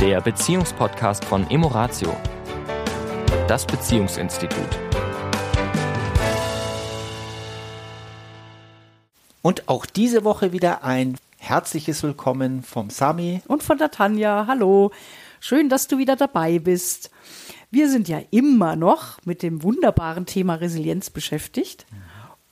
der 0.00 0.22
Beziehungspodcast 0.22 1.26
von 1.26 1.50
Emoratio, 1.50 2.16
das 3.46 3.66
Beziehungsinstitut. 3.66 4.78
Und 9.42 9.68
auch 9.68 9.84
diese 9.84 10.24
Woche 10.24 10.52
wieder 10.52 10.84
ein 10.84 11.18
herzliches 11.36 12.02
Willkommen 12.02 12.62
vom 12.62 12.88
Sami 12.88 13.42
und 13.46 13.62
von 13.62 13.76
der 13.76 13.90
Tanja. 13.90 14.46
Hallo, 14.46 14.90
schön, 15.38 15.68
dass 15.68 15.86
du 15.86 15.98
wieder 15.98 16.16
dabei 16.16 16.58
bist. 16.58 17.10
Wir 17.70 17.90
sind 17.90 18.08
ja 18.08 18.22
immer 18.30 18.76
noch 18.76 19.18
mit 19.26 19.42
dem 19.42 19.62
wunderbaren 19.62 20.24
Thema 20.24 20.54
Resilienz 20.54 21.10
beschäftigt 21.10 21.84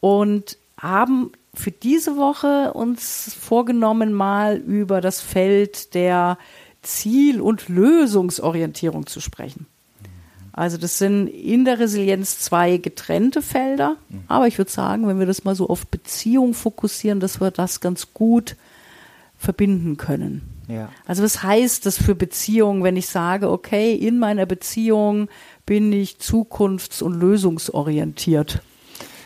und 0.01 0.59
haben 0.79 1.33
für 1.55 1.71
diese 1.71 2.19
Woche 2.19 2.75
uns 2.75 3.35
vorgenommen, 3.35 4.13
mal 4.13 4.59
über 4.59 5.01
das 5.01 5.23
Feld 5.23 5.95
der 5.95 6.37
Ziel- 6.89 7.41
und 7.41 7.69
Lösungsorientierung 7.69 9.07
zu 9.07 9.21
sprechen. 9.21 9.67
Also 10.53 10.77
das 10.77 10.99
sind 10.99 11.29
in 11.29 11.65
der 11.65 11.79
Resilienz 11.79 12.41
zwei 12.41 12.79
getrennte 12.79 13.43
Felder, 13.43 13.97
aber 14.27 14.49
ich 14.49 14.59
würde 14.59 14.73
sagen, 14.73 15.07
wenn 15.07 15.21
wir 15.21 15.27
das 15.27 15.45
mal 15.45 15.55
so 15.55 15.69
auf 15.69 15.87
Beziehung 15.87 16.55
fokussieren, 16.55 17.21
dass 17.21 17.41
wir 17.41 17.53
das 17.53 17.81
ganz 17.81 18.13
gut 18.13 18.57
verbinden 19.39 19.99
können. 19.99 20.43
Ja. 20.67 20.89
Also 21.07 21.23
was 21.23 21.43
heißt 21.45 21.87
das 21.87 21.97
für 21.97 22.15
Beziehungen, 22.15 22.83
wenn 22.83 22.97
ich 22.97 23.07
sage, 23.07 23.51
okay, 23.51 23.95
in 23.95 24.19
meiner 24.19 24.47
Beziehung 24.47 25.29
bin 25.65 25.93
ich 25.93 26.17
zukunfts- 26.17 27.03
und 27.03 27.21
lösungsorientiert? 27.21 28.61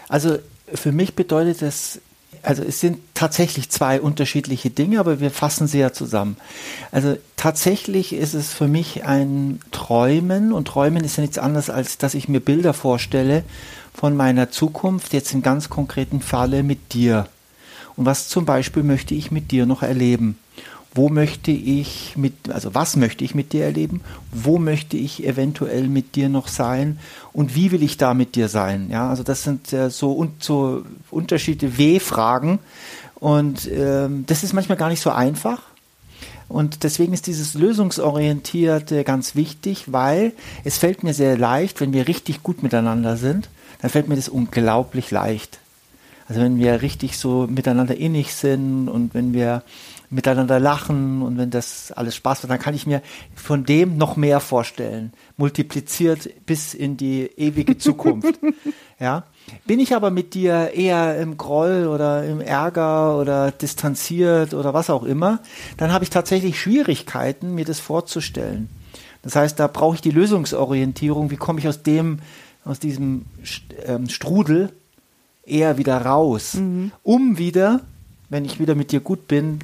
Also 0.08 0.38
für 0.66 0.92
mich 0.92 1.14
bedeutet 1.14 1.62
das 1.62 2.00
also 2.42 2.62
es 2.62 2.80
sind 2.80 2.98
tatsächlich 3.14 3.70
zwei 3.70 4.00
unterschiedliche 4.00 4.70
Dinge, 4.70 4.98
aber 4.98 5.20
wir 5.20 5.30
fassen 5.30 5.66
sie 5.66 5.78
ja 5.78 5.92
zusammen. 5.92 6.36
Also 6.90 7.16
tatsächlich 7.36 8.12
ist 8.12 8.34
es 8.34 8.52
für 8.52 8.68
mich 8.68 9.04
ein 9.04 9.60
Träumen 9.70 10.52
und 10.52 10.66
Träumen 10.66 11.04
ist 11.04 11.16
ja 11.16 11.22
nichts 11.22 11.38
anderes, 11.38 11.70
als 11.70 11.98
dass 11.98 12.14
ich 12.14 12.28
mir 12.28 12.40
Bilder 12.40 12.74
vorstelle 12.74 13.44
von 13.94 14.16
meiner 14.16 14.50
Zukunft, 14.50 15.12
jetzt 15.12 15.32
im 15.32 15.42
ganz 15.42 15.68
konkreten 15.68 16.20
Falle 16.20 16.62
mit 16.62 16.94
dir. 16.94 17.28
Und 17.96 18.06
was 18.06 18.28
zum 18.28 18.44
Beispiel 18.44 18.82
möchte 18.82 19.14
ich 19.14 19.30
mit 19.30 19.50
dir 19.50 19.66
noch 19.66 19.82
erleben? 19.82 20.38
Wo 20.94 21.08
möchte 21.08 21.50
ich 21.50 22.14
mit, 22.16 22.50
also 22.50 22.74
was 22.74 22.96
möchte 22.96 23.24
ich 23.24 23.34
mit 23.34 23.52
dir 23.52 23.64
erleben, 23.64 24.02
wo 24.30 24.58
möchte 24.58 24.96
ich 24.96 25.26
eventuell 25.26 25.88
mit 25.88 26.16
dir 26.16 26.28
noch 26.28 26.48
sein 26.48 26.98
und 27.32 27.54
wie 27.54 27.72
will 27.72 27.82
ich 27.82 27.96
da 27.96 28.14
mit 28.14 28.34
dir 28.34 28.48
sein? 28.48 28.88
Ja, 28.90 29.08
also 29.08 29.22
das 29.22 29.42
sind 29.42 29.72
äh, 29.72 29.90
so, 29.90 30.12
und, 30.12 30.42
so 30.42 30.84
unterschiedliche 31.10 31.78
W-Fragen 31.78 32.58
und 33.14 33.70
ähm, 33.72 34.24
das 34.26 34.42
ist 34.42 34.52
manchmal 34.52 34.78
gar 34.78 34.88
nicht 34.88 35.00
so 35.00 35.10
einfach. 35.10 35.62
Und 36.48 36.84
deswegen 36.84 37.14
ist 37.14 37.26
dieses 37.26 37.54
Lösungsorientierte 37.54 39.04
ganz 39.04 39.34
wichtig, 39.34 39.84
weil 39.86 40.32
es 40.64 40.76
fällt 40.76 41.02
mir 41.02 41.14
sehr 41.14 41.38
leicht, 41.38 41.80
wenn 41.80 41.94
wir 41.94 42.08
richtig 42.08 42.42
gut 42.42 42.62
miteinander 42.62 43.16
sind, 43.16 43.48
dann 43.80 43.90
fällt 43.90 44.08
mir 44.08 44.16
das 44.16 44.28
unglaublich 44.28 45.10
leicht. 45.10 45.60
Also 46.32 46.44
wenn 46.44 46.58
wir 46.58 46.80
richtig 46.80 47.18
so 47.18 47.46
miteinander 47.46 47.94
innig 47.94 48.34
sind 48.34 48.88
und 48.88 49.12
wenn 49.12 49.34
wir 49.34 49.62
miteinander 50.08 50.58
lachen 50.58 51.20
und 51.20 51.36
wenn 51.36 51.50
das 51.50 51.92
alles 51.92 52.16
Spaß 52.16 52.44
macht, 52.44 52.50
dann 52.50 52.58
kann 52.58 52.74
ich 52.74 52.86
mir 52.86 53.02
von 53.34 53.64
dem 53.64 53.98
noch 53.98 54.16
mehr 54.16 54.40
vorstellen, 54.40 55.12
multipliziert 55.36 56.30
bis 56.46 56.72
in 56.72 56.96
die 56.96 57.30
ewige 57.36 57.76
Zukunft. 57.76 58.40
ja. 58.98 59.24
Bin 59.66 59.78
ich 59.78 59.94
aber 59.94 60.10
mit 60.10 60.32
dir 60.32 60.70
eher 60.72 61.20
im 61.20 61.36
Groll 61.36 61.86
oder 61.86 62.24
im 62.24 62.40
Ärger 62.40 63.18
oder 63.18 63.50
distanziert 63.50 64.54
oder 64.54 64.72
was 64.72 64.88
auch 64.88 65.02
immer, 65.02 65.40
dann 65.76 65.92
habe 65.92 66.04
ich 66.04 66.08
tatsächlich 66.08 66.58
Schwierigkeiten, 66.58 67.54
mir 67.54 67.66
das 67.66 67.78
vorzustellen. 67.78 68.70
Das 69.20 69.36
heißt, 69.36 69.60
da 69.60 69.66
brauche 69.66 69.96
ich 69.96 70.00
die 70.00 70.10
Lösungsorientierung. 70.10 71.30
Wie 71.30 71.36
komme 71.36 71.58
ich 71.58 71.68
aus 71.68 71.82
dem, 71.82 72.20
aus 72.64 72.78
diesem 72.78 73.26
ähm, 73.84 74.08
Strudel 74.08 74.72
eher 75.44 75.78
wieder 75.78 75.98
raus, 75.98 76.54
mhm. 76.54 76.92
um 77.02 77.38
wieder, 77.38 77.80
wenn 78.28 78.44
ich 78.44 78.58
wieder 78.58 78.74
mit 78.74 78.92
dir 78.92 79.00
gut 79.00 79.28
bin, 79.28 79.60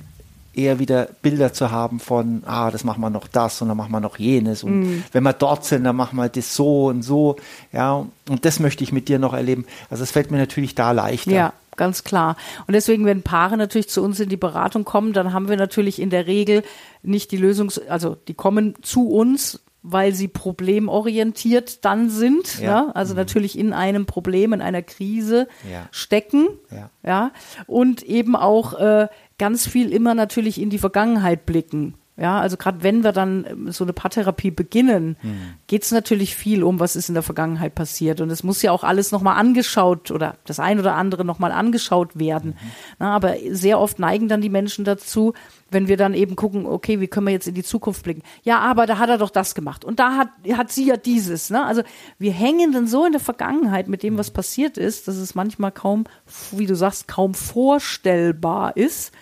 eher 0.58 0.78
wieder 0.78 1.08
Bilder 1.22 1.52
zu 1.52 1.70
haben 1.70 2.00
von, 2.00 2.42
ah, 2.44 2.70
das 2.70 2.84
machen 2.84 3.00
wir 3.00 3.10
noch 3.10 3.28
das 3.28 3.62
und 3.62 3.68
dann 3.68 3.76
machen 3.76 3.92
wir 3.92 4.00
noch 4.00 4.18
jenes 4.18 4.64
und 4.64 4.80
mm. 4.80 5.04
wenn 5.12 5.22
wir 5.22 5.32
dort 5.32 5.64
sind, 5.64 5.84
dann 5.84 5.94
machen 5.94 6.16
wir 6.16 6.28
das 6.28 6.54
so 6.54 6.86
und 6.86 7.02
so, 7.02 7.36
ja, 7.72 8.04
und 8.28 8.44
das 8.44 8.58
möchte 8.58 8.82
ich 8.82 8.90
mit 8.90 9.08
dir 9.08 9.20
noch 9.20 9.34
erleben. 9.34 9.66
Also 9.88 10.02
es 10.02 10.10
fällt 10.10 10.30
mir 10.30 10.38
natürlich 10.38 10.74
da 10.74 10.90
leichter. 10.90 11.30
Ja, 11.30 11.52
ganz 11.76 12.02
klar. 12.02 12.36
Und 12.66 12.74
deswegen, 12.74 13.04
wenn 13.04 13.22
Paare 13.22 13.56
natürlich 13.56 13.88
zu 13.88 14.02
uns 14.02 14.18
in 14.18 14.28
die 14.28 14.36
Beratung 14.36 14.84
kommen, 14.84 15.12
dann 15.12 15.32
haben 15.32 15.48
wir 15.48 15.56
natürlich 15.56 16.02
in 16.02 16.10
der 16.10 16.26
Regel 16.26 16.64
nicht 17.02 17.30
die 17.30 17.36
Lösung, 17.36 17.70
also 17.88 18.16
die 18.26 18.34
kommen 18.34 18.74
zu 18.82 19.08
uns, 19.08 19.60
weil 19.82 20.12
sie 20.12 20.28
problemorientiert 20.28 21.84
dann 21.84 22.10
sind, 22.10 22.60
ja. 22.60 22.82
Ne? 22.82 22.96
also 22.96 23.14
mhm. 23.14 23.18
natürlich 23.18 23.58
in 23.58 23.72
einem 23.72 24.06
Problem, 24.06 24.52
in 24.52 24.60
einer 24.60 24.82
Krise 24.82 25.48
ja. 25.70 25.88
stecken, 25.90 26.48
ja. 26.70 26.90
ja, 27.04 27.32
und 27.66 28.02
eben 28.02 28.36
auch 28.36 28.74
äh, 28.78 29.08
ganz 29.38 29.66
viel 29.66 29.92
immer 29.92 30.14
natürlich 30.14 30.60
in 30.60 30.70
die 30.70 30.78
Vergangenheit 30.78 31.46
blicken. 31.46 31.94
Ja, 32.20 32.40
also 32.40 32.56
gerade 32.56 32.82
wenn 32.82 33.04
wir 33.04 33.12
dann 33.12 33.46
ähm, 33.48 33.70
so 33.70 33.84
eine 33.84 33.92
Paartherapie 33.92 34.50
beginnen, 34.50 35.16
mhm. 35.22 35.54
geht 35.68 35.84
es 35.84 35.92
natürlich 35.92 36.34
viel 36.34 36.64
um, 36.64 36.80
was 36.80 36.96
ist 36.96 37.08
in 37.08 37.14
der 37.14 37.22
Vergangenheit 37.22 37.76
passiert. 37.76 38.20
Und 38.20 38.30
es 38.30 38.42
muss 38.42 38.60
ja 38.60 38.72
auch 38.72 38.82
alles 38.82 39.12
nochmal 39.12 39.36
angeschaut 39.36 40.10
oder 40.10 40.34
das 40.44 40.58
ein 40.58 40.80
oder 40.80 40.96
andere 40.96 41.24
nochmal 41.24 41.52
angeschaut 41.52 42.18
werden. 42.18 42.50
Mhm. 42.50 42.70
Na, 42.98 43.14
aber 43.14 43.36
sehr 43.50 43.78
oft 43.78 44.00
neigen 44.00 44.26
dann 44.26 44.40
die 44.40 44.48
Menschen 44.48 44.84
dazu, 44.84 45.32
wenn 45.70 45.86
wir 45.86 45.96
dann 45.96 46.12
eben 46.12 46.34
gucken, 46.34 46.66
okay, 46.66 46.98
wie 46.98 47.06
können 47.06 47.26
wir 47.26 47.32
jetzt 47.32 47.46
in 47.46 47.54
die 47.54 47.62
Zukunft 47.62 48.02
blicken? 48.02 48.22
Ja, 48.42 48.58
aber 48.58 48.86
da 48.86 48.98
hat 48.98 49.10
er 49.10 49.18
doch 49.18 49.30
das 49.30 49.54
gemacht 49.54 49.84
und 49.84 50.00
da 50.00 50.16
hat, 50.16 50.28
hat 50.56 50.72
sie 50.72 50.86
ja 50.86 50.96
dieses. 50.96 51.50
Ne? 51.50 51.64
Also 51.64 51.82
wir 52.18 52.32
hängen 52.32 52.72
dann 52.72 52.88
so 52.88 53.04
in 53.06 53.12
der 53.12 53.20
Vergangenheit 53.20 53.86
mit 53.86 54.02
dem, 54.02 54.18
was 54.18 54.32
passiert 54.32 54.76
ist, 54.76 55.06
dass 55.06 55.16
es 55.16 55.36
manchmal 55.36 55.70
kaum, 55.70 56.04
wie 56.50 56.66
du 56.66 56.74
sagst, 56.74 57.06
kaum 57.06 57.34
vorstellbar 57.34 58.76
ist 58.76 59.12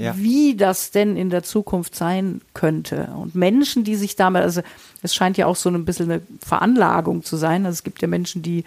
ja. 0.00 0.14
wie 0.16 0.56
das 0.56 0.90
denn 0.90 1.16
in 1.16 1.30
der 1.30 1.42
Zukunft 1.42 1.94
sein 1.94 2.40
könnte. 2.54 3.08
Und 3.16 3.34
Menschen, 3.34 3.84
die 3.84 3.96
sich 3.96 4.16
damit, 4.16 4.42
also 4.42 4.62
es 5.02 5.14
scheint 5.14 5.36
ja 5.36 5.46
auch 5.46 5.56
so 5.56 5.68
ein 5.68 5.84
bisschen 5.84 6.10
eine 6.10 6.22
Veranlagung 6.44 7.22
zu 7.22 7.36
sein. 7.36 7.66
Also 7.66 7.74
es 7.74 7.82
gibt 7.82 8.02
ja 8.02 8.08
Menschen, 8.08 8.42
die 8.42 8.64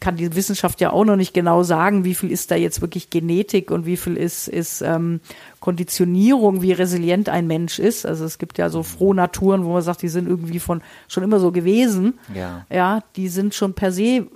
kann 0.00 0.16
die 0.16 0.34
Wissenschaft 0.34 0.80
ja 0.80 0.92
auch 0.92 1.04
noch 1.04 1.16
nicht 1.16 1.32
genau 1.32 1.62
sagen, 1.62 2.04
wie 2.04 2.14
viel 2.14 2.30
ist 2.30 2.50
da 2.50 2.56
jetzt 2.56 2.80
wirklich 2.80 3.10
Genetik 3.10 3.70
und 3.70 3.86
wie 3.86 3.96
viel 3.96 4.16
ist, 4.16 4.48
ist 4.48 4.82
ähm, 4.82 5.20
Konditionierung, 5.60 6.60
wie 6.60 6.72
resilient 6.72 7.28
ein 7.28 7.46
Mensch 7.46 7.78
ist. 7.78 8.04
Also 8.04 8.24
es 8.24 8.38
gibt 8.38 8.58
ja 8.58 8.68
so 8.68 8.82
Frohnaturen, 8.82 9.64
wo 9.64 9.72
man 9.72 9.82
sagt, 9.82 10.02
die 10.02 10.08
sind 10.08 10.28
irgendwie 10.28 10.58
von 10.58 10.82
schon 11.08 11.22
immer 11.22 11.38
so 11.38 11.52
gewesen. 11.52 12.14
Ja. 12.34 12.66
ja, 12.70 13.02
die 13.14 13.28
sind 13.28 13.54
schon 13.54 13.74
per 13.74 13.92
se 13.92 14.26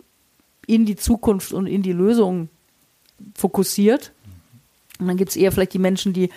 in 0.66 0.86
die 0.86 0.96
Zukunft 0.96 1.52
und 1.52 1.66
in 1.66 1.82
die 1.82 1.92
Lösung 1.92 2.48
fokussiert. 3.34 4.12
Und 4.98 5.08
dann 5.08 5.16
gibt 5.16 5.30
es 5.30 5.36
eher 5.36 5.52
vielleicht 5.52 5.74
die 5.74 5.78
Menschen, 5.78 6.12
die 6.12 6.30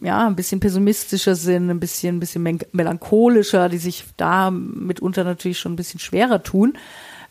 ja, 0.00 0.26
ein 0.26 0.36
bisschen 0.36 0.60
pessimistischer 0.60 1.34
sind, 1.34 1.70
ein 1.70 1.80
bisschen, 1.80 2.16
ein 2.16 2.20
bisschen 2.20 2.60
melancholischer, 2.72 3.68
die 3.68 3.78
sich 3.78 4.04
da 4.16 4.50
mitunter 4.50 5.24
natürlich 5.24 5.58
schon 5.58 5.72
ein 5.72 5.76
bisschen 5.76 6.00
schwerer 6.00 6.42
tun. 6.42 6.74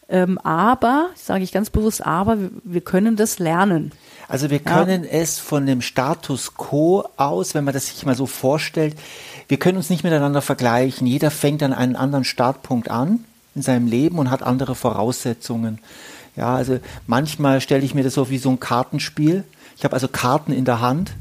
Ähm, 0.09 0.37
aber, 0.39 1.09
sage 1.15 1.43
ich 1.43 1.51
ganz 1.51 1.69
bewusst, 1.69 2.05
aber 2.05 2.37
wir, 2.63 2.81
können 2.81 3.15
das 3.15 3.39
lernen. 3.39 3.91
Also 4.27 4.49
wir 4.49 4.59
können 4.59 5.03
ja. 5.03 5.09
es 5.09 5.39
von 5.39 5.65
dem 5.65 5.81
Status 5.81 6.55
quo 6.55 7.05
aus, 7.15 7.53
wenn 7.53 7.63
man 7.63 7.73
das 7.73 7.87
sich 7.87 8.05
mal 8.05 8.15
so 8.15 8.25
vorstellt, 8.25 8.97
wir 9.47 9.57
können 9.57 9.77
uns 9.77 9.89
nicht 9.89 10.03
miteinander 10.03 10.41
vergleichen. 10.41 11.07
Jeder 11.07 11.31
fängt 11.31 11.63
an 11.63 11.73
einen 11.73 11.95
anderen 11.95 12.25
Startpunkt 12.25 12.89
an 12.89 13.23
in 13.55 13.61
seinem 13.61 13.87
Leben 13.87 14.17
und 14.19 14.29
hat 14.29 14.43
andere 14.43 14.75
Voraussetzungen. 14.75 15.79
Ja, 16.35 16.55
also 16.55 16.79
manchmal 17.07 17.61
stelle 17.61 17.83
ich 17.83 17.93
mir 17.93 18.03
das 18.03 18.13
so 18.13 18.29
wie 18.29 18.37
so 18.37 18.49
ein 18.49 18.59
Kartenspiel 18.59 19.43
ich 19.81 19.83
habe 19.83 19.95
also 19.95 20.07
Karten 20.07 20.53
in 20.53 20.63
der 20.63 20.79
Hand 20.79 21.13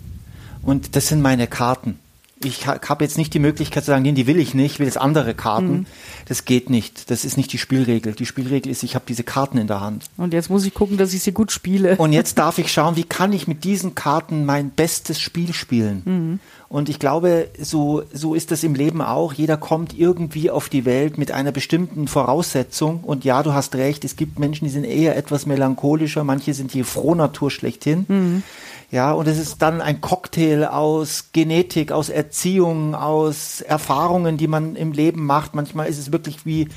und 0.60 0.94
das 0.94 1.09
sind 1.09 1.22
meine 1.22 1.47
Karten. 1.47 1.99
Ich 2.42 2.66
habe 2.66 3.04
jetzt 3.04 3.19
nicht 3.19 3.34
die 3.34 3.38
Möglichkeit 3.38 3.84
zu 3.84 3.90
sagen, 3.90 4.02
nee, 4.02 4.12
die 4.12 4.26
will 4.26 4.38
ich 4.38 4.54
nicht, 4.54 4.72
ich 4.72 4.78
will 4.78 4.87
jetzt 4.87 4.96
andere 4.96 5.34
Karten. 5.34 5.70
Mhm. 5.70 5.87
Das 6.26 6.46
geht 6.46 6.70
nicht. 6.70 7.10
Das 7.10 7.26
ist 7.26 7.37
nicht 7.37 7.52
die 7.52 7.58
Spielregel. 7.58 8.14
Die 8.14 8.25
Spielregel 8.25 8.72
ist, 8.72 8.82
ich 8.82 8.94
habe 8.94 9.04
diese 9.06 9.25
Karten 9.25 9.58
in 9.58 9.66
der 9.66 9.82
Hand. 9.82 10.06
Und 10.16 10.32
jetzt 10.32 10.48
muss 10.48 10.64
ich 10.64 10.72
gucken, 10.72 10.96
dass 10.96 11.12
ich 11.12 11.22
sie 11.22 11.32
gut 11.32 11.52
spiele. 11.52 11.96
Und 11.96 12.14
jetzt 12.14 12.38
darf 12.38 12.56
ich 12.56 12.72
schauen, 12.72 12.96
wie 12.96 13.04
kann 13.04 13.34
ich 13.34 13.46
mit 13.46 13.64
diesen 13.64 13.94
Karten 13.94 14.46
mein 14.46 14.70
bestes 14.70 15.20
Spiel 15.20 15.52
spielen. 15.52 16.02
Mhm. 16.06 16.40
Und 16.70 16.88
ich 16.88 16.98
glaube, 16.98 17.48
so, 17.58 18.04
so 18.12 18.34
ist 18.34 18.52
das 18.52 18.62
im 18.62 18.75
Leben 18.75 19.02
auch. 19.02 19.34
Jeder 19.34 19.56
kommt 19.56 19.98
irgendwie 19.98 20.50
auf 20.50 20.69
die 20.70 20.84
Welt 20.86 21.19
mit 21.19 21.32
einer 21.32 21.52
bestimmten 21.52 22.08
Voraussetzung. 22.08 23.00
Und 23.02 23.25
ja, 23.25 23.43
du 23.43 23.52
hast 23.52 23.75
recht, 23.75 24.04
es 24.04 24.16
gibt 24.16 24.38
Menschen, 24.38 24.64
die 24.64 24.70
sind 24.70 24.84
eher 24.84 25.16
etwas 25.16 25.44
melancholischer, 25.44 26.25
manche 26.25 26.54
sind 26.54 26.72
die 26.72 26.84
Frohnatur 26.84 27.50
schlechthin. 27.50 28.06
Mhm. 28.08 28.43
Ja, 28.90 29.12
und 29.12 29.28
es 29.28 29.38
ist 29.38 29.62
dann 29.62 29.81
ein 29.81 30.00
Cocktail 30.00 30.64
aus 30.64 31.31
Genetik, 31.32 31.92
aus 31.92 32.08
Erziehung, 32.08 32.96
aus 32.96 33.60
Erfahrungen, 33.60 34.37
die 34.37 34.48
man 34.48 34.75
im 34.75 34.92
Leben 34.92 35.25
macht. 35.25 35.54
Manchmal 35.54 35.88
ist 35.88 35.98
es 35.98 36.10
wirklich 36.10 36.44
wie 36.44 36.69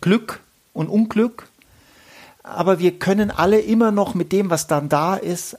Glück 0.00 0.40
und 0.72 0.88
Unglück. 0.88 1.48
Aber 2.44 2.78
wir 2.78 2.96
können 2.98 3.32
alle 3.32 3.58
immer 3.58 3.90
noch 3.90 4.14
mit 4.14 4.30
dem, 4.30 4.50
was 4.50 4.68
dann 4.68 4.88
da 4.88 5.16
ist, 5.16 5.58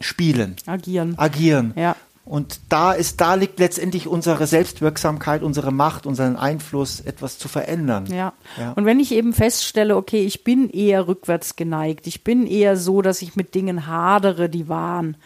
spielen. 0.00 0.56
Agieren. 0.64 1.18
Agieren. 1.18 1.74
Ja. 1.76 1.96
Und 2.28 2.60
da 2.68 2.92
ist, 2.92 3.22
da 3.22 3.36
liegt 3.36 3.58
letztendlich 3.58 4.06
unsere 4.06 4.46
Selbstwirksamkeit, 4.46 5.42
unsere 5.42 5.72
Macht, 5.72 6.04
unseren 6.04 6.36
Einfluss, 6.36 7.00
etwas 7.00 7.38
zu 7.38 7.48
verändern. 7.48 8.04
Ja. 8.06 8.34
Ja. 8.58 8.72
Und 8.72 8.84
wenn 8.84 9.00
ich 9.00 9.12
eben 9.12 9.32
feststelle, 9.32 9.96
okay, 9.96 10.20
ich 10.26 10.44
bin 10.44 10.68
eher 10.68 11.08
rückwärts 11.08 11.56
geneigt, 11.56 12.06
ich 12.06 12.24
bin 12.24 12.46
eher 12.46 12.76
so, 12.76 13.00
dass 13.00 13.22
ich 13.22 13.34
mit 13.34 13.54
Dingen 13.54 13.86
hadere, 13.86 14.50
die 14.50 14.68
waren. 14.68 15.16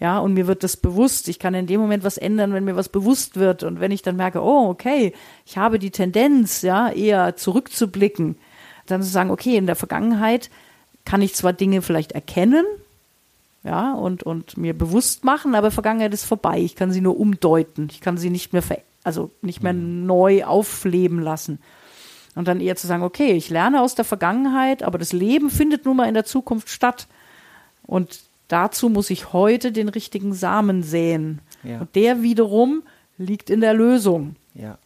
Ja, 0.00 0.18
und 0.18 0.34
mir 0.34 0.46
wird 0.46 0.62
das 0.62 0.76
bewusst. 0.76 1.28
Ich 1.28 1.38
kann 1.38 1.54
in 1.54 1.66
dem 1.66 1.80
Moment 1.80 2.04
was 2.04 2.18
ändern, 2.18 2.52
wenn 2.52 2.64
mir 2.64 2.76
was 2.76 2.90
bewusst 2.90 3.36
wird. 3.36 3.62
Und 3.62 3.80
wenn 3.80 3.90
ich 3.90 4.02
dann 4.02 4.16
merke, 4.16 4.42
oh, 4.42 4.68
okay, 4.68 5.14
ich 5.46 5.56
habe 5.56 5.78
die 5.78 5.90
Tendenz, 5.90 6.60
ja, 6.60 6.90
eher 6.90 7.36
zurückzublicken, 7.36 8.36
dann 8.84 9.02
zu 9.02 9.08
sagen, 9.08 9.30
okay, 9.30 9.56
in 9.56 9.66
der 9.66 9.76
Vergangenheit 9.76 10.50
kann 11.06 11.22
ich 11.22 11.34
zwar 11.34 11.54
Dinge 11.54 11.80
vielleicht 11.80 12.12
erkennen, 12.12 12.66
ja, 13.62 13.92
und, 13.92 14.22
und 14.22 14.56
mir 14.56 14.72
bewusst 14.72 15.24
machen, 15.24 15.54
aber 15.54 15.70
Vergangenheit 15.70 16.14
ist 16.14 16.24
vorbei. 16.24 16.60
Ich 16.60 16.76
kann 16.76 16.92
sie 16.92 17.02
nur 17.02 17.18
umdeuten. 17.18 17.88
Ich 17.90 18.00
kann 18.00 18.16
sie 18.16 18.30
nicht 18.30 18.52
mehr, 18.52 18.62
ver 18.62 18.78
also 19.02 19.30
nicht 19.40 19.62
mehr 19.62 19.72
neu 19.72 20.44
aufleben 20.44 21.20
lassen. 21.20 21.58
Und 22.34 22.48
dann 22.48 22.60
eher 22.60 22.76
zu 22.76 22.86
sagen, 22.86 23.02
okay, 23.02 23.32
ich 23.32 23.50
lerne 23.50 23.80
aus 23.80 23.94
der 23.94 24.04
Vergangenheit, 24.04 24.82
aber 24.82 24.98
das 24.98 25.12
Leben 25.12 25.50
findet 25.50 25.84
nun 25.84 25.96
mal 25.96 26.08
in 26.08 26.14
der 26.14 26.24
Zukunft 26.24 26.68
statt. 26.68 27.06
Und 27.82 28.20
dazu 28.48 28.88
muss 28.88 29.10
ich 29.10 29.32
heute 29.32 29.72
den 29.72 29.88
richtigen 29.88 30.32
Samen 30.32 30.82
säen. 30.82 31.40
Ja. 31.62 31.80
Und 31.80 31.94
der 31.96 32.22
wiederum 32.22 32.82
liegt 33.18 33.50
in 33.50 33.60
der 33.60 33.74
Lösung. 33.74 34.36
Ja. 34.54 34.78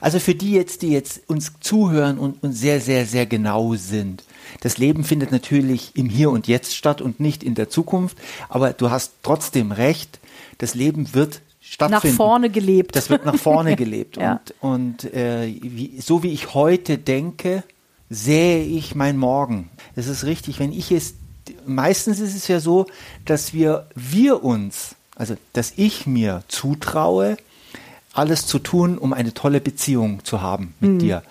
Also 0.00 0.18
für 0.18 0.34
die 0.34 0.52
jetzt, 0.52 0.82
die 0.82 0.90
jetzt 0.90 1.22
uns 1.28 1.52
zuhören 1.60 2.18
und, 2.18 2.42
und 2.42 2.52
sehr, 2.52 2.80
sehr, 2.80 3.06
sehr 3.06 3.26
genau 3.26 3.74
sind. 3.74 4.24
Das 4.60 4.78
Leben 4.78 5.04
findet 5.04 5.32
natürlich 5.32 5.92
im 5.94 6.08
Hier 6.08 6.30
und 6.30 6.48
Jetzt 6.48 6.74
statt 6.74 7.00
und 7.00 7.20
nicht 7.20 7.42
in 7.42 7.54
der 7.54 7.68
Zukunft. 7.68 8.18
Aber 8.48 8.72
du 8.72 8.90
hast 8.90 9.12
trotzdem 9.22 9.72
recht. 9.72 10.18
Das 10.58 10.74
Leben 10.74 11.14
wird 11.14 11.40
stattfinden. 11.60 12.16
Nach 12.16 12.16
vorne 12.16 12.50
gelebt. 12.50 12.96
Das 12.96 13.10
wird 13.10 13.24
nach 13.24 13.36
vorne 13.36 13.76
gelebt. 13.76 14.16
Ja. 14.16 14.40
Und, 14.60 15.04
und 15.04 15.14
äh, 15.14 15.46
wie, 15.62 16.00
so 16.00 16.22
wie 16.22 16.32
ich 16.32 16.54
heute 16.54 16.98
denke, 16.98 17.62
sähe 18.08 18.64
ich 18.64 18.94
mein 18.94 19.16
Morgen. 19.16 19.70
Das 19.94 20.08
ist 20.08 20.24
richtig. 20.24 20.58
Wenn 20.58 20.72
ich 20.72 20.90
es, 20.90 21.14
meistens 21.64 22.20
ist 22.20 22.34
es 22.34 22.48
ja 22.48 22.60
so, 22.60 22.86
dass 23.24 23.54
wir, 23.54 23.86
wir 23.94 24.42
uns, 24.42 24.96
also 25.14 25.36
dass 25.52 25.72
ich 25.76 26.06
mir 26.06 26.42
zutraue, 26.48 27.36
alles 28.12 28.46
zu 28.46 28.58
tun, 28.58 28.98
um 28.98 29.12
eine 29.12 29.32
tolle 29.34 29.60
Beziehung 29.60 30.24
zu 30.24 30.40
haben 30.42 30.74
mit 30.80 31.00
dir. 31.02 31.22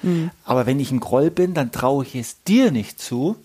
Aber 0.45 0.65
wenn 0.65 0.79
ich 0.79 0.91
ein 0.91 0.99
Groll 0.99 1.29
bin, 1.29 1.53
dann 1.53 1.71
traue 1.71 2.05
ich 2.05 2.15
es 2.15 2.43
dir 2.43 2.71
nicht 2.71 3.01
zu, 3.01 3.35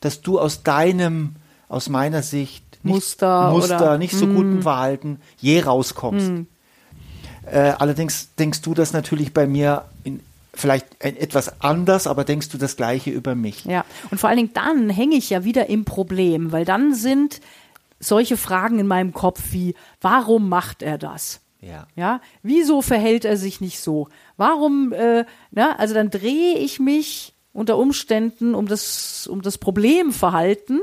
dass 0.00 0.22
du 0.22 0.38
aus 0.38 0.62
deinem, 0.62 1.36
aus 1.68 1.88
meiner 1.88 2.22
Sicht 2.22 2.64
nicht, 2.82 2.94
Muster 2.94 3.50
Muster 3.50 3.76
oder- 3.76 3.98
nicht 3.98 4.14
so 4.14 4.26
guten 4.26 4.62
Verhalten 4.62 5.20
je 5.38 5.60
rauskommst. 5.60 6.30
Äh, 7.50 7.72
allerdings 7.78 8.28
denkst 8.38 8.62
du 8.62 8.74
das 8.74 8.92
natürlich 8.92 9.32
bei 9.34 9.46
mir 9.46 9.84
in, 10.04 10.20
vielleicht 10.54 10.86
etwas 11.04 11.60
anders, 11.60 12.06
aber 12.06 12.24
denkst 12.24 12.48
du 12.50 12.58
das 12.58 12.76
Gleiche 12.76 13.10
über 13.10 13.34
mich. 13.34 13.64
Ja, 13.64 13.84
und 14.10 14.18
vor 14.18 14.28
allen 14.28 14.38
Dingen 14.38 14.52
dann 14.54 14.90
hänge 14.90 15.16
ich 15.16 15.30
ja 15.30 15.44
wieder 15.44 15.68
im 15.68 15.84
Problem, 15.84 16.52
weil 16.52 16.64
dann 16.64 16.94
sind 16.94 17.40
solche 18.00 18.36
Fragen 18.36 18.78
in 18.78 18.86
meinem 18.86 19.12
Kopf 19.12 19.40
wie, 19.50 19.74
warum 20.00 20.48
macht 20.48 20.82
er 20.82 20.98
das? 20.98 21.40
Ja. 21.60 21.86
Ja, 21.96 22.20
wieso 22.42 22.82
verhält 22.82 23.24
er 23.24 23.36
sich 23.36 23.60
nicht 23.60 23.80
so? 23.80 24.08
Warum, 24.36 24.92
äh, 24.92 25.24
na, 25.50 25.76
also 25.76 25.94
dann 25.94 26.10
drehe 26.10 26.56
ich 26.56 26.78
mich 26.78 27.34
unter 27.52 27.76
Umständen 27.78 28.54
um 28.54 28.68
das, 28.68 29.26
um 29.26 29.42
das 29.42 29.58
Problemverhalten 29.58 30.80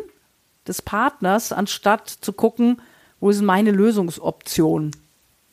des 0.68 0.82
Partners, 0.82 1.54
anstatt 1.54 2.10
zu 2.10 2.34
gucken, 2.34 2.82
wo 3.20 3.30
ist 3.30 3.42
meine 3.42 3.72
Lösungsoption? 3.72 4.92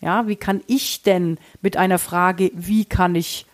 Ja, 0.00 0.26
wie 0.26 0.36
kann 0.36 0.62
ich 0.66 1.02
denn 1.02 1.38
mit 1.60 1.76
einer 1.76 1.98
Frage, 1.98 2.50
wie 2.54 2.84
kann 2.84 3.14
ich 3.14 3.46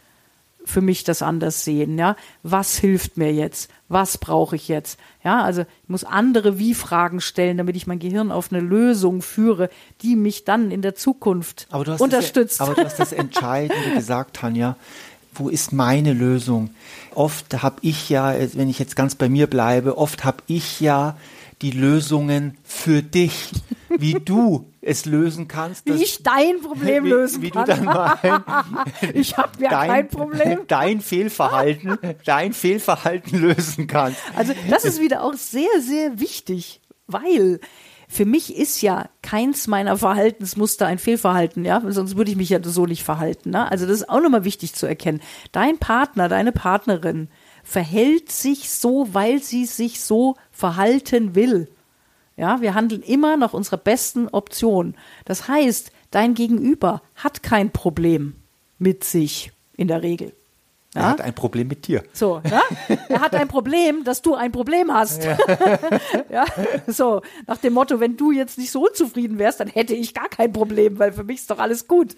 für 0.68 0.80
mich 0.82 1.02
das 1.02 1.22
anders 1.22 1.64
sehen, 1.64 1.98
ja? 1.98 2.14
Was 2.42 2.76
hilft 2.76 3.16
mir 3.16 3.32
jetzt? 3.32 3.70
Was 3.88 4.18
brauche 4.18 4.54
ich 4.54 4.68
jetzt? 4.68 4.98
Ja, 5.24 5.42
also 5.42 5.62
ich 5.62 5.88
muss 5.88 6.04
andere 6.04 6.58
Wie-Fragen 6.58 7.20
stellen, 7.20 7.56
damit 7.56 7.74
ich 7.74 7.86
mein 7.86 7.98
Gehirn 7.98 8.30
auf 8.30 8.52
eine 8.52 8.60
Lösung 8.60 9.22
führe, 9.22 9.70
die 10.02 10.14
mich 10.14 10.44
dann 10.44 10.70
in 10.70 10.82
der 10.82 10.94
Zukunft 10.94 11.68
unterstützt. 11.72 12.60
Das, 12.60 12.68
aber 12.68 12.74
du 12.74 12.84
hast 12.84 12.98
das 12.98 13.12
Entscheidende 13.12 13.94
gesagt, 13.94 14.36
Tanja. 14.36 14.76
Wo 15.32 15.48
ist 15.48 15.72
meine 15.72 16.12
Lösung? 16.12 16.70
Oft 17.14 17.62
habe 17.62 17.76
ich 17.82 18.10
ja, 18.10 18.34
wenn 18.54 18.68
ich 18.68 18.78
jetzt 18.78 18.96
ganz 18.96 19.14
bei 19.14 19.28
mir 19.28 19.46
bleibe, 19.46 19.96
oft 19.96 20.24
habe 20.24 20.42
ich 20.48 20.80
ja 20.80 21.16
die 21.62 21.70
Lösungen 21.70 22.58
für 22.62 23.02
dich, 23.02 23.52
wie 23.88 24.14
du 24.14 24.67
es 24.80 25.04
lösen 25.06 25.48
kannst. 25.48 25.86
wie 25.86 26.02
ich 26.02 26.22
dein 26.22 26.60
Problem 26.60 27.04
wie, 27.04 27.08
lösen 27.08 27.42
wie 27.42 27.50
kann. 27.50 27.66
du 27.66 27.72
dann 27.72 27.84
mein, 27.84 28.44
ich 29.14 29.36
habe 29.36 29.50
ja 29.60 29.70
kein 29.70 30.08
Problem. 30.08 30.60
dein 30.68 31.00
Fehlverhalten, 31.00 31.98
dein 32.24 32.52
Fehlverhalten 32.52 33.40
lösen 33.40 33.86
kannst. 33.86 34.20
Also 34.36 34.54
das 34.70 34.84
ist 34.84 35.00
wieder 35.00 35.22
auch 35.22 35.34
sehr, 35.34 35.80
sehr 35.80 36.20
wichtig, 36.20 36.80
weil 37.06 37.60
für 38.10 38.24
mich 38.24 38.56
ist 38.56 38.80
ja 38.80 39.10
keins 39.20 39.66
meiner 39.66 39.98
Verhaltensmuster 39.98 40.86
ein 40.86 40.98
Fehlverhalten, 40.98 41.64
ja, 41.64 41.82
sonst 41.88 42.16
würde 42.16 42.30
ich 42.30 42.38
mich 42.38 42.48
ja 42.48 42.58
so 42.62 42.86
nicht 42.86 43.04
verhalten. 43.04 43.50
Ne? 43.50 43.70
Also 43.70 43.86
das 43.86 44.00
ist 44.00 44.08
auch 44.08 44.20
nochmal 44.20 44.44
wichtig 44.44 44.74
zu 44.74 44.86
erkennen. 44.86 45.20
Dein 45.52 45.78
Partner, 45.78 46.28
deine 46.28 46.52
Partnerin 46.52 47.28
verhält 47.62 48.32
sich 48.32 48.70
so, 48.70 49.08
weil 49.12 49.42
sie 49.42 49.66
sich 49.66 50.00
so 50.00 50.36
verhalten 50.50 51.34
will. 51.34 51.68
Ja, 52.38 52.60
wir 52.60 52.74
handeln 52.74 53.02
immer 53.02 53.36
nach 53.36 53.52
unserer 53.52 53.78
besten 53.78 54.28
Option. 54.28 54.94
Das 55.24 55.48
heißt, 55.48 55.90
dein 56.12 56.34
Gegenüber 56.34 57.02
hat 57.16 57.42
kein 57.42 57.72
Problem 57.72 58.36
mit 58.78 59.02
sich 59.02 59.50
in 59.76 59.88
der 59.88 60.02
Regel. 60.02 60.32
Er 60.94 61.02
Ja? 61.02 61.08
hat 61.10 61.20
ein 61.20 61.34
Problem 61.34 61.68
mit 61.68 61.86
dir. 61.86 62.02
So, 62.14 62.40
ne? 62.40 62.60
Er 63.10 63.20
hat 63.20 63.34
ein 63.34 63.46
Problem, 63.46 64.04
dass 64.04 64.22
du 64.22 64.34
ein 64.34 64.52
Problem 64.52 64.92
hast. 64.92 65.26
Ja. 66.30 66.44
So, 66.86 67.22
nach 67.46 67.56
dem 67.58 67.72
Motto, 67.72 68.00
wenn 68.00 68.16
du 68.16 68.32
jetzt 68.32 68.58
nicht 68.58 68.70
so 68.70 68.86
unzufrieden 68.86 69.38
wärst, 69.38 69.60
dann 69.60 69.68
hätte 69.68 69.94
ich 69.94 70.12
gar 70.14 70.28
kein 70.28 70.52
Problem, 70.52 70.98
weil 70.98 71.12
für 71.12 71.24
mich 71.24 71.38
ist 71.38 71.50
doch 71.50 71.58
alles 71.58 71.88
gut. 71.88 72.16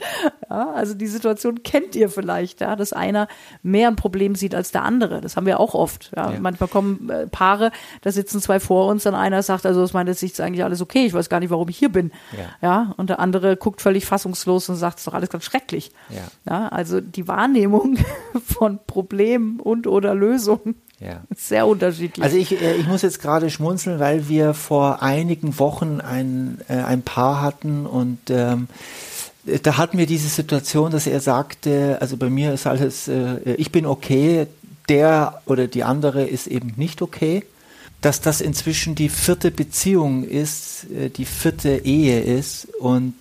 Ja, 0.48 0.70
also 0.72 0.94
die 0.94 1.06
Situation 1.06 1.62
kennt 1.62 1.94
ihr 1.94 2.08
vielleicht, 2.08 2.60
ja, 2.60 2.76
dass 2.76 2.92
einer 2.92 3.28
mehr 3.62 3.88
ein 3.88 3.96
Problem 3.96 4.34
sieht 4.34 4.54
als 4.54 4.72
der 4.72 4.82
andere. 4.82 5.20
Das 5.20 5.36
haben 5.36 5.46
wir 5.46 5.60
auch 5.60 5.74
oft. 5.74 6.10
Ja. 6.16 6.32
Ja. 6.32 6.40
Manchmal 6.40 6.68
kommen 6.68 7.08
äh, 7.08 7.26
Paare, 7.28 7.70
da 8.02 8.10
sitzen 8.10 8.40
zwei 8.40 8.58
vor 8.60 8.86
uns, 8.88 9.04
dann 9.04 9.14
einer 9.14 9.42
sagt, 9.42 9.64
also 9.66 9.82
aus 9.82 9.92
meiner 9.92 10.14
Sicht 10.14 10.34
ist 10.34 10.40
eigentlich 10.40 10.64
alles 10.64 10.80
okay, 10.80 11.06
ich 11.06 11.14
weiß 11.14 11.28
gar 11.28 11.40
nicht, 11.40 11.50
warum 11.50 11.68
ich 11.68 11.78
hier 11.78 11.90
bin. 11.90 12.10
Ja. 12.32 12.68
ja 12.68 12.94
und 12.96 13.10
der 13.10 13.20
andere 13.20 13.56
guckt 13.56 13.80
völlig 13.80 14.06
fassungslos 14.06 14.68
und 14.68 14.76
sagt, 14.76 14.96
es 14.96 15.00
ist 15.02 15.06
doch 15.06 15.14
alles 15.14 15.30
ganz 15.30 15.44
schrecklich. 15.44 15.92
Ja. 16.08 16.22
Ja, 16.52 16.68
also 16.68 17.00
die 17.00 17.28
Wahrnehmung 17.28 17.98
von 18.60 18.78
Problem 18.86 19.58
und 19.58 19.86
oder 19.86 20.14
Lösung 20.14 20.74
Ja. 20.98 21.22
sehr 21.34 21.66
unterschiedlich. 21.66 22.22
Also 22.22 22.36
ich, 22.36 22.60
äh, 22.60 22.74
ich 22.74 22.86
muss 22.86 23.00
jetzt 23.00 23.22
gerade 23.22 23.48
schmunzeln, 23.48 23.98
weil 24.00 24.28
wir 24.28 24.52
vor 24.52 25.02
einigen 25.02 25.58
Wochen 25.58 26.02
ein, 26.02 26.58
äh, 26.68 26.74
ein 26.74 27.00
Paar 27.00 27.40
hatten 27.40 27.86
und 27.86 28.18
ähm, 28.28 28.68
da 29.62 29.78
hatten 29.78 29.96
wir 29.96 30.04
diese 30.04 30.28
Situation, 30.28 30.90
dass 30.90 31.06
er 31.06 31.20
sagte, 31.20 31.96
also 32.02 32.18
bei 32.18 32.28
mir 32.28 32.52
ist 32.52 32.66
alles, 32.66 33.08
äh, 33.08 33.54
ich 33.56 33.72
bin 33.72 33.86
okay, 33.86 34.46
der 34.90 35.40
oder 35.46 35.66
die 35.66 35.82
andere 35.82 36.24
ist 36.26 36.46
eben 36.46 36.74
nicht 36.76 37.00
okay. 37.00 37.42
Dass 38.02 38.20
das 38.20 38.42
inzwischen 38.42 38.94
die 38.94 39.08
vierte 39.08 39.50
Beziehung 39.50 40.22
ist, 40.24 40.84
äh, 40.90 41.08
die 41.08 41.24
vierte 41.24 41.86
Ehe 41.86 42.20
ist 42.20 42.68
und 42.78 43.14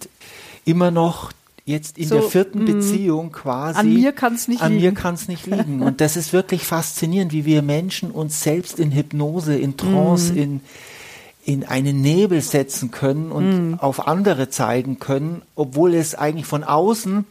immer 0.65 0.91
noch 0.91 1.31
jetzt 1.69 1.97
in 1.97 2.07
So, 2.07 2.15
der 2.15 2.23
vierten 2.29 2.63
mm, 2.63 2.65
Beziehung 2.65 3.31
quasi. 3.31 3.79
an 3.79 3.93
mir 3.93 4.11
kann's 4.11 4.47
nicht 4.47 4.61
an 4.61 4.73
mir 4.73 4.79
liegen. 4.81 4.95
kann 4.95 5.13
es 5.15 5.27
nicht 5.27 5.45
liegen. 5.47 5.81
Und 5.81 6.01
das 6.01 6.17
ist 6.17 6.33
wirklich 6.33 6.63
faszinierend, 6.65 7.31
wie 7.31 7.45
wir 7.45 7.61
Menschen 7.61 8.11
uns 8.11 8.41
selbst 8.41 8.79
in 8.79 8.91
Hypnose, 8.91 9.55
in 9.55 9.77
Trance, 9.77 10.33
Mhm. 10.33 10.37
in, 10.39 10.61
in 11.45 11.65
einen 11.65 12.01
Nebel 12.01 12.41
setzen 12.41 12.91
können 12.91 13.31
und 13.31 13.69
Mhm. 13.71 13.79
auf 13.79 14.07
andere 14.07 14.49
zeigen 14.49 14.99
können, 14.99 15.41
obwohl 15.55 15.93
es 15.95 16.13
eigentlich 16.15 16.45
von 16.45 16.63
außen 16.63 17.25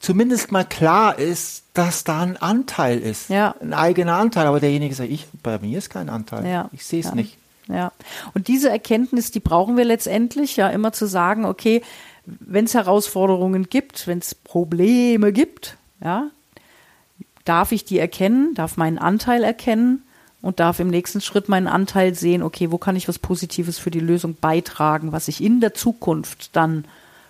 zumindest 0.00 0.50
mal 0.50 0.64
klar 0.64 1.18
ist, 1.18 1.62
dass 1.74 2.02
da 2.04 2.22
ein 2.22 2.36
Anteil 2.36 2.98
ist. 2.98 3.28
Ja. 3.30 3.54
Ein 3.62 3.72
eigener 3.72 4.14
Anteil. 4.16 4.46
Aber 4.46 4.58
derjenige 4.60 4.94
sagt, 4.94 5.10
ich, 5.10 5.26
bei 5.42 5.58
mir 5.60 5.78
ist 5.78 5.90
kein 5.90 6.08
Anteil. 6.08 6.44
Ja. 6.46 6.68
Ich 6.72 6.84
sehe 6.84 7.00
es 7.00 7.06
Ja. 7.06 7.14
nicht. 7.14 7.36
Ja. 7.68 7.92
Und 8.34 8.48
diese 8.48 8.68
Erkenntnis, 8.68 9.30
die 9.30 9.38
brauchen 9.40 9.76
wir 9.76 9.84
letztendlich 9.84 10.56
ja 10.56 10.68
immer 10.68 10.92
zu 10.92 11.06
sagen, 11.06 11.44
okay, 11.44 11.82
wenn 12.24 12.66
es 12.66 12.74
Herausforderungen 12.74 13.68
gibt, 13.68 14.06
wenn 14.06 14.18
es 14.18 14.34
Probleme 14.34 15.32
gibt, 15.32 15.76
ja, 16.02 16.30
darf 17.44 17.72
ich 17.72 17.84
die 17.84 17.98
erkennen, 17.98 18.54
darf 18.54 18.76
meinen 18.76 18.98
Anteil 18.98 19.42
erkennen 19.42 20.02
und 20.40 20.60
darf 20.60 20.78
im 20.80 20.88
nächsten 20.88 21.20
Schritt 21.20 21.48
meinen 21.48 21.66
Anteil 21.66 22.14
sehen, 22.14 22.42
okay, 22.42 22.70
wo 22.70 22.78
kann 22.78 22.96
ich 22.96 23.08
was 23.08 23.18
Positives 23.18 23.78
für 23.78 23.90
die 23.90 24.00
Lösung 24.00 24.36
beitragen, 24.40 25.12
was 25.12 25.26
sich 25.26 25.42
in 25.42 25.60
der 25.60 25.74
Zukunft 25.74 26.54
dann 26.56 26.84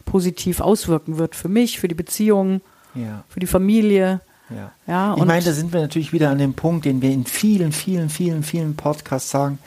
positiv 0.05 0.61
auswirken 0.61 1.19
wird 1.19 1.35
für 1.35 1.49
mich, 1.49 1.79
für 1.79 1.89
die 1.89 1.95
Beziehung, 1.95 2.61
Ja. 2.95 3.25
für 3.29 3.41
die 3.41 3.47
Familie. 3.47 4.21
Ja. 4.57 4.73
Ja, 4.87 5.17
ich 5.17 5.25
meine, 5.25 5.45
da 5.45 5.53
sind 5.53 5.73
wir 5.73 5.81
natürlich 5.81 6.13
wieder 6.13 6.31
an 6.31 6.39
dem 6.39 6.55
Punkt, 6.55 6.85
den 6.85 7.03
wir 7.03 7.11
in 7.11 7.25
vielen, 7.25 7.73
vielen, 7.73 8.11
vielen, 8.11 8.43
vielen 8.43 8.77
Podcasts 8.77 9.31
sagen. 9.31 9.59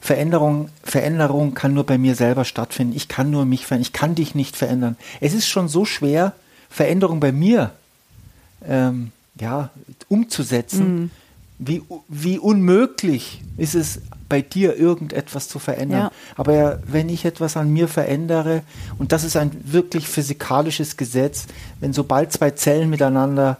Veränderung, 0.00 0.70
Veränderung 0.82 1.54
kann 1.54 1.74
nur 1.74 1.84
bei 1.84 1.98
mir 1.98 2.14
selber 2.14 2.44
stattfinden. 2.44 2.96
Ich 2.96 3.08
kann 3.08 3.30
nur 3.30 3.44
mich 3.44 3.66
verändern. 3.66 3.82
Ich 3.82 3.92
kann 3.92 4.14
dich 4.14 4.34
nicht 4.34 4.56
verändern. 4.56 4.96
Es 5.20 5.34
ist 5.34 5.48
schon 5.48 5.68
so 5.68 5.84
schwer, 5.84 6.32
Veränderung 6.70 7.20
bei 7.20 7.32
mir 7.32 7.72
ähm, 8.66 9.12
ja, 9.38 9.70
umzusetzen. 10.08 10.94
Mhm. 10.94 11.10
Wie, 11.62 11.82
wie 12.08 12.38
unmöglich 12.38 13.42
ist 13.58 13.74
es 13.74 14.00
bei 14.30 14.40
dir 14.40 14.76
irgendetwas 14.78 15.48
zu 15.48 15.58
verändern. 15.58 16.04
Ja. 16.04 16.12
Aber 16.36 16.80
wenn 16.86 17.10
ich 17.10 17.26
etwas 17.26 17.58
an 17.58 17.70
mir 17.70 17.86
verändere, 17.86 18.62
und 18.98 19.12
das 19.12 19.24
ist 19.24 19.36
ein 19.36 19.50
wirklich 19.64 20.08
physikalisches 20.08 20.96
Gesetz, 20.96 21.46
wenn 21.80 21.92
sobald 21.92 22.32
zwei 22.32 22.52
Zellen 22.52 22.88
miteinander, 22.88 23.58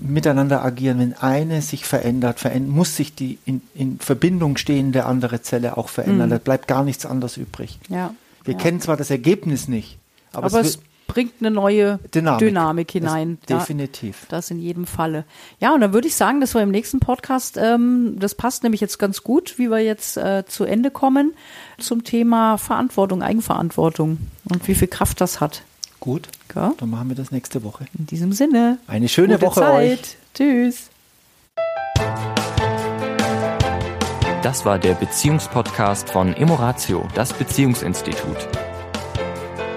miteinander 0.00 0.64
agieren, 0.64 0.98
wenn 0.98 1.14
eine 1.14 1.62
sich 1.62 1.84
verändert, 1.84 2.40
veränd 2.40 2.68
muss 2.68 2.96
sich 2.96 3.14
die 3.14 3.38
in, 3.44 3.62
in 3.74 3.98
Verbindung 3.98 4.56
stehende 4.56 5.04
andere 5.06 5.42
Zelle 5.42 5.76
auch 5.76 5.88
verändern. 5.88 6.30
Da 6.30 6.38
bleibt 6.38 6.68
gar 6.68 6.84
nichts 6.84 7.06
anderes 7.06 7.36
übrig. 7.36 7.78
Ja. 7.88 8.14
Wir 8.44 8.54
ja. 8.54 8.60
kennen 8.60 8.80
zwar 8.80 8.96
das 8.96 9.10
Ergebnis 9.10 9.68
nicht, 9.68 9.98
aber, 10.32 10.46
aber 10.46 10.60
es 10.60 10.76
es 10.76 10.80
bringt 11.06 11.34
eine 11.40 11.50
neue 11.50 11.98
Dynamik, 12.14 12.40
Dynamik, 12.40 12.90
hinein. 12.90 13.38
Ja, 13.48 13.58
definitiv. 13.58 14.26
Das 14.28 14.50
in 14.50 14.58
jedem 14.58 14.86
Falle. 14.86 15.24
Ja, 15.60 15.72
und 15.72 15.80
dann 15.80 15.92
würde 15.92 16.08
ich 16.08 16.16
sagen, 16.16 16.40
dass 16.40 16.54
wir 16.54 16.62
im 16.62 16.70
nächsten 16.70 17.00
Podcast, 17.00 17.56
ähm, 17.56 18.16
das 18.18 18.34
passt 18.34 18.62
nämlich 18.62 18.80
jetzt 18.80 18.98
ganz 18.98 19.22
gut, 19.22 19.58
wie 19.58 19.70
wir 19.70 19.78
jetzt 19.78 20.16
äh, 20.16 20.44
zu 20.46 20.64
Ende 20.64 20.90
kommen, 20.90 21.34
zum 21.78 22.04
Thema 22.04 22.58
Verantwortung, 22.58 23.22
Eigenverantwortung 23.22 24.18
und 24.44 24.66
wie 24.68 24.74
viel 24.74 24.88
Kraft 24.88 25.20
das 25.20 25.40
hat. 25.40 25.62
Gut, 26.00 26.28
Ja? 26.54 26.72
dann 26.78 26.90
machen 26.90 27.08
wir 27.08 27.16
das 27.16 27.30
nächste 27.32 27.64
Woche. 27.64 27.86
In 27.98 28.06
diesem 28.06 28.32
Sinne. 28.32 28.78
Eine 28.86 29.08
schöne 29.08 29.34
gute 29.34 29.46
Woche 29.46 29.60
Zeit. 29.60 30.00
euch. 30.00 30.16
Tschüss. 30.34 30.90
Das 34.42 34.64
war 34.64 34.78
der 34.78 34.94
Beziehungspodcast 34.94 36.10
von 36.10 36.32
Emoratio, 36.34 37.08
das 37.14 37.32
Beziehungsinstitut. 37.32 38.36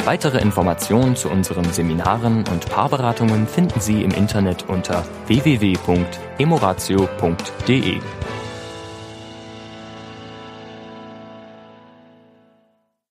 Weitere 0.06 0.40
Informationen 0.40 1.16
zu 1.16 1.30
unseren 1.30 1.72
Seminaren 1.74 2.44
und 2.52 2.70
Paarberatungen 2.70 3.48
finden 3.48 3.80
Sie 3.82 4.04
im 4.04 4.12
Internet 4.12 4.70
unter 4.70 5.04
www.emoratio.de. 5.28 7.98